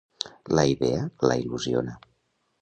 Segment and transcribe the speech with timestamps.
[0.59, 1.95] La idea la il·lusiona.